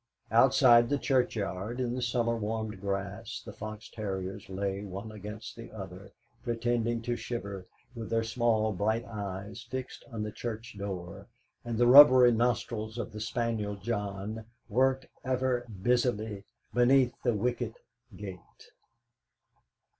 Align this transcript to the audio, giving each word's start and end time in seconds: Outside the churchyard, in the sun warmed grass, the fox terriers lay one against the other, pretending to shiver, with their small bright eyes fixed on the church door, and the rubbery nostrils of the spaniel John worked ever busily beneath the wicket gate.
Outside 0.31 0.89
the 0.89 0.97
churchyard, 0.97 1.79
in 1.79 1.93
the 1.93 2.01
sun 2.01 2.41
warmed 2.41 2.81
grass, 2.81 3.39
the 3.45 3.53
fox 3.53 3.87
terriers 3.87 4.49
lay 4.49 4.83
one 4.83 5.11
against 5.11 5.55
the 5.55 5.71
other, 5.71 6.11
pretending 6.41 7.03
to 7.03 7.15
shiver, 7.15 7.67
with 7.93 8.09
their 8.09 8.23
small 8.23 8.71
bright 8.73 9.05
eyes 9.05 9.61
fixed 9.69 10.03
on 10.11 10.23
the 10.23 10.31
church 10.31 10.75
door, 10.75 11.27
and 11.63 11.77
the 11.77 11.85
rubbery 11.85 12.31
nostrils 12.31 12.97
of 12.97 13.11
the 13.11 13.21
spaniel 13.21 13.75
John 13.75 14.45
worked 14.69 15.05
ever 15.23 15.67
busily 15.69 16.45
beneath 16.73 17.13
the 17.21 17.35
wicket 17.35 17.75
gate. 18.17 18.71